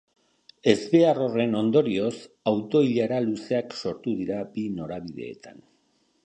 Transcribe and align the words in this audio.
Ezbehar 0.71 1.19
horren 1.25 1.51
ondorioz, 1.59 2.13
auto-ilara 2.53 3.19
luzeak 3.27 3.77
sortu 3.83 4.15
dira 4.23 4.41
bi 4.57 4.65
norabideetan. 4.81 5.63